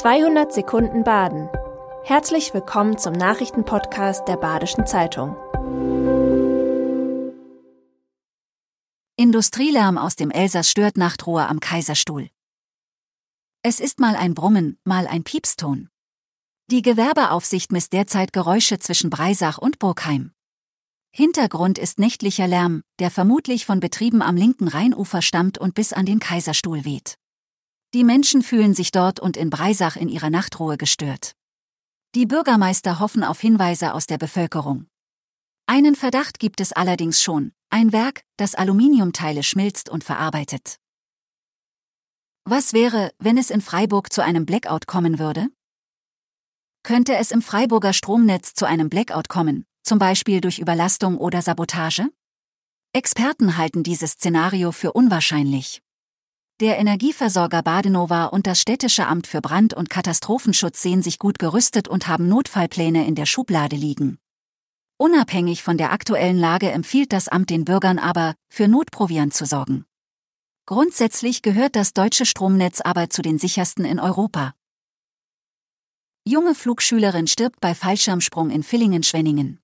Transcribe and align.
200 0.00 0.50
Sekunden 0.50 1.04
Baden. 1.04 1.50
Herzlich 2.04 2.54
willkommen 2.54 2.96
zum 2.96 3.12
Nachrichtenpodcast 3.12 4.26
der 4.26 4.38
Badischen 4.38 4.86
Zeitung. 4.86 5.36
Industrielärm 9.16 9.98
aus 9.98 10.16
dem 10.16 10.30
Elsass 10.30 10.70
stört 10.70 10.96
Nachtruhe 10.96 11.46
am 11.46 11.60
Kaiserstuhl. 11.60 12.30
Es 13.62 13.78
ist 13.78 14.00
mal 14.00 14.16
ein 14.16 14.32
Brummen, 14.32 14.78
mal 14.84 15.06
ein 15.06 15.22
Piepston. 15.22 15.90
Die 16.70 16.80
Gewerbeaufsicht 16.80 17.70
misst 17.70 17.92
derzeit 17.92 18.32
Geräusche 18.32 18.78
zwischen 18.78 19.10
Breisach 19.10 19.58
und 19.58 19.78
Burgheim. 19.78 20.32
Hintergrund 21.14 21.76
ist 21.76 21.98
nächtlicher 21.98 22.46
Lärm, 22.46 22.84
der 23.00 23.10
vermutlich 23.10 23.66
von 23.66 23.80
Betrieben 23.80 24.22
am 24.22 24.36
linken 24.36 24.68
Rheinufer 24.68 25.20
stammt 25.20 25.58
und 25.58 25.74
bis 25.74 25.92
an 25.92 26.06
den 26.06 26.20
Kaiserstuhl 26.20 26.86
weht. 26.86 27.19
Die 27.92 28.04
Menschen 28.04 28.42
fühlen 28.42 28.72
sich 28.72 28.92
dort 28.92 29.18
und 29.18 29.36
in 29.36 29.50
Breisach 29.50 29.96
in 29.96 30.08
ihrer 30.08 30.30
Nachtruhe 30.30 30.76
gestört. 30.76 31.32
Die 32.14 32.24
Bürgermeister 32.24 33.00
hoffen 33.00 33.24
auf 33.24 33.40
Hinweise 33.40 33.94
aus 33.94 34.06
der 34.06 34.18
Bevölkerung. 34.18 34.86
Einen 35.66 35.96
Verdacht 35.96 36.38
gibt 36.38 36.60
es 36.60 36.72
allerdings 36.72 37.20
schon, 37.20 37.52
ein 37.68 37.92
Werk, 37.92 38.22
das 38.36 38.54
Aluminiumteile 38.54 39.42
schmilzt 39.42 39.88
und 39.88 40.04
verarbeitet. 40.04 40.76
Was 42.44 42.72
wäre, 42.72 43.12
wenn 43.18 43.38
es 43.38 43.50
in 43.50 43.60
Freiburg 43.60 44.12
zu 44.12 44.22
einem 44.22 44.46
Blackout 44.46 44.86
kommen 44.86 45.18
würde? 45.18 45.48
Könnte 46.82 47.16
es 47.16 47.30
im 47.30 47.42
Freiburger 47.42 47.92
Stromnetz 47.92 48.54
zu 48.54 48.66
einem 48.66 48.88
Blackout 48.88 49.28
kommen, 49.28 49.66
zum 49.82 49.98
Beispiel 49.98 50.40
durch 50.40 50.58
Überlastung 50.58 51.18
oder 51.18 51.42
Sabotage? 51.42 52.08
Experten 52.92 53.56
halten 53.56 53.82
dieses 53.82 54.12
Szenario 54.12 54.72
für 54.72 54.92
unwahrscheinlich. 54.92 55.82
Der 56.60 56.78
Energieversorger 56.78 57.62
Badenova 57.62 58.26
und 58.26 58.46
das 58.46 58.60
Städtische 58.60 59.06
Amt 59.06 59.26
für 59.26 59.40
Brand- 59.40 59.72
und 59.72 59.88
Katastrophenschutz 59.88 60.82
sehen 60.82 61.00
sich 61.00 61.18
gut 61.18 61.38
gerüstet 61.38 61.88
und 61.88 62.06
haben 62.06 62.28
Notfallpläne 62.28 63.06
in 63.06 63.14
der 63.14 63.24
Schublade 63.24 63.76
liegen. 63.76 64.18
Unabhängig 64.98 65.62
von 65.62 65.78
der 65.78 65.90
aktuellen 65.90 66.36
Lage 66.36 66.70
empfiehlt 66.70 67.14
das 67.14 67.28
Amt 67.28 67.48
den 67.48 67.64
Bürgern 67.64 67.98
aber, 67.98 68.34
für 68.50 68.68
Notproviant 68.68 69.32
zu 69.32 69.46
sorgen. 69.46 69.86
Grundsätzlich 70.66 71.40
gehört 71.40 71.76
das 71.76 71.94
deutsche 71.94 72.26
Stromnetz 72.26 72.82
aber 72.82 73.08
zu 73.08 73.22
den 73.22 73.38
sichersten 73.38 73.86
in 73.86 73.98
Europa. 73.98 74.52
Junge 76.28 76.54
Flugschülerin 76.54 77.26
stirbt 77.26 77.62
bei 77.62 77.74
Fallschirmsprung 77.74 78.50
in 78.50 78.62
Villingen-Schwenningen. 78.62 79.60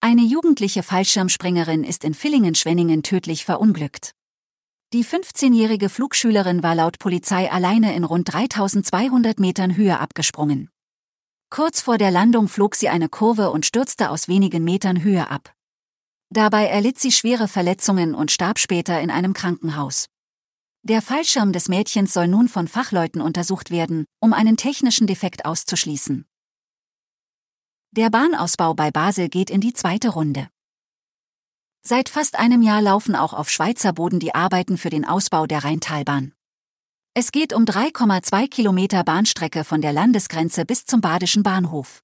Eine 0.00 0.22
jugendliche 0.22 0.84
Fallschirmspringerin 0.84 1.82
ist 1.82 2.04
in 2.04 2.14
Villingen-Schwenningen 2.14 3.02
tödlich 3.02 3.44
verunglückt. 3.44 4.15
Die 4.92 5.04
15-jährige 5.04 5.88
Flugschülerin 5.88 6.62
war 6.62 6.76
laut 6.76 7.00
Polizei 7.00 7.50
alleine 7.50 7.96
in 7.96 8.04
rund 8.04 8.32
3200 8.32 9.40
Metern 9.40 9.76
Höhe 9.76 9.98
abgesprungen. 9.98 10.70
Kurz 11.50 11.80
vor 11.80 11.98
der 11.98 12.12
Landung 12.12 12.46
flog 12.46 12.76
sie 12.76 12.88
eine 12.88 13.08
Kurve 13.08 13.50
und 13.50 13.66
stürzte 13.66 14.10
aus 14.10 14.28
wenigen 14.28 14.62
Metern 14.62 15.02
Höhe 15.02 15.28
ab. 15.28 15.52
Dabei 16.30 16.66
erlitt 16.66 17.00
sie 17.00 17.10
schwere 17.10 17.48
Verletzungen 17.48 18.14
und 18.14 18.30
starb 18.30 18.60
später 18.60 19.00
in 19.00 19.10
einem 19.10 19.32
Krankenhaus. 19.32 20.06
Der 20.84 21.02
Fallschirm 21.02 21.52
des 21.52 21.68
Mädchens 21.68 22.12
soll 22.12 22.28
nun 22.28 22.48
von 22.48 22.68
Fachleuten 22.68 23.20
untersucht 23.20 23.72
werden, 23.72 24.04
um 24.20 24.32
einen 24.32 24.56
technischen 24.56 25.08
Defekt 25.08 25.44
auszuschließen. 25.44 26.26
Der 27.90 28.10
Bahnausbau 28.10 28.74
bei 28.74 28.92
Basel 28.92 29.28
geht 29.28 29.50
in 29.50 29.60
die 29.60 29.72
zweite 29.72 30.10
Runde. 30.10 30.48
Seit 31.88 32.08
fast 32.08 32.36
einem 32.36 32.62
Jahr 32.62 32.82
laufen 32.82 33.14
auch 33.14 33.32
auf 33.32 33.48
Schweizer 33.48 33.92
Boden 33.92 34.18
die 34.18 34.34
Arbeiten 34.34 34.76
für 34.76 34.90
den 34.90 35.04
Ausbau 35.04 35.46
der 35.46 35.62
Rheintalbahn. 35.62 36.32
Es 37.14 37.30
geht 37.30 37.52
um 37.52 37.62
3,2 37.62 38.48
Kilometer 38.48 39.04
Bahnstrecke 39.04 39.62
von 39.62 39.80
der 39.80 39.92
Landesgrenze 39.92 40.64
bis 40.64 40.84
zum 40.84 41.00
Badischen 41.00 41.44
Bahnhof. 41.44 42.02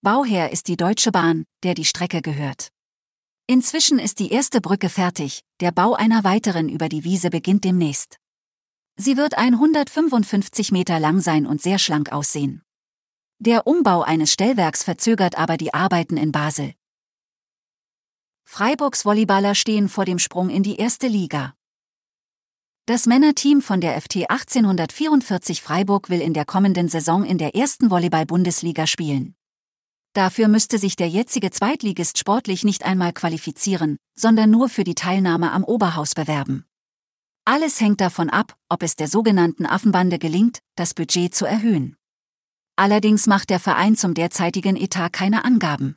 Bauherr 0.00 0.50
ist 0.50 0.66
die 0.66 0.78
Deutsche 0.78 1.12
Bahn, 1.12 1.44
der 1.62 1.74
die 1.74 1.84
Strecke 1.84 2.22
gehört. 2.22 2.70
Inzwischen 3.46 3.98
ist 3.98 4.18
die 4.18 4.32
erste 4.32 4.62
Brücke 4.62 4.88
fertig, 4.88 5.42
der 5.60 5.72
Bau 5.72 5.92
einer 5.92 6.24
weiteren 6.24 6.70
über 6.70 6.88
die 6.88 7.04
Wiese 7.04 7.28
beginnt 7.28 7.64
demnächst. 7.64 8.16
Sie 8.96 9.18
wird 9.18 9.36
155 9.36 10.72
Meter 10.72 10.98
lang 10.98 11.20
sein 11.20 11.44
und 11.44 11.60
sehr 11.60 11.78
schlank 11.78 12.12
aussehen. 12.12 12.62
Der 13.38 13.66
Umbau 13.66 14.00
eines 14.00 14.32
Stellwerks 14.32 14.82
verzögert 14.82 15.36
aber 15.36 15.58
die 15.58 15.74
Arbeiten 15.74 16.16
in 16.16 16.32
Basel. 16.32 16.72
Freiburgs 18.44 19.04
Volleyballer 19.04 19.54
stehen 19.54 19.88
vor 19.88 20.04
dem 20.04 20.18
Sprung 20.18 20.50
in 20.50 20.62
die 20.62 20.76
erste 20.76 21.06
Liga. 21.06 21.54
Das 22.86 23.06
Männerteam 23.06 23.62
von 23.62 23.80
der 23.80 24.00
FT 24.00 24.28
1844 24.28 25.62
Freiburg 25.62 26.10
will 26.10 26.20
in 26.20 26.34
der 26.34 26.44
kommenden 26.44 26.88
Saison 26.88 27.24
in 27.24 27.38
der 27.38 27.54
ersten 27.54 27.90
Volleyball-Bundesliga 27.90 28.86
spielen. 28.86 29.36
Dafür 30.14 30.48
müsste 30.48 30.78
sich 30.78 30.96
der 30.96 31.08
jetzige 31.08 31.50
Zweitligist 31.50 32.18
sportlich 32.18 32.64
nicht 32.64 32.84
einmal 32.84 33.12
qualifizieren, 33.12 33.96
sondern 34.14 34.50
nur 34.50 34.68
für 34.68 34.84
die 34.84 34.94
Teilnahme 34.94 35.52
am 35.52 35.64
Oberhaus 35.64 36.14
bewerben. 36.14 36.66
Alles 37.44 37.80
hängt 37.80 38.00
davon 38.00 38.28
ab, 38.28 38.56
ob 38.68 38.82
es 38.82 38.94
der 38.94 39.08
sogenannten 39.08 39.64
Affenbande 39.64 40.18
gelingt, 40.18 40.58
das 40.76 40.92
Budget 40.92 41.34
zu 41.34 41.46
erhöhen. 41.46 41.96
Allerdings 42.76 43.26
macht 43.26 43.50
der 43.50 43.60
Verein 43.60 43.96
zum 43.96 44.14
derzeitigen 44.14 44.76
Etat 44.76 45.10
keine 45.10 45.44
Angaben. 45.44 45.96